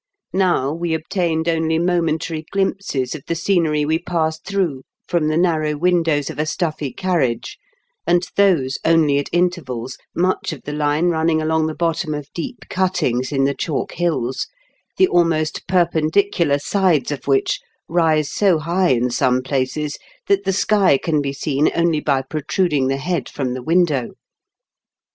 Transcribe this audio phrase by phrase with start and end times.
[0.33, 5.77] Now we obtained only momentary glimpses of the scenery we passed through from the narrow
[5.77, 7.59] windows of a stuffy carriage,
[8.07, 12.61] and those only at intervals, much of the line running along the bottom of deep
[12.67, 14.47] cuttings in the chalk hills,
[14.97, 20.97] the almost perpendicular sides of which rise so high in some places that the sky
[20.97, 24.09] can be seen only by protruding the head from the window.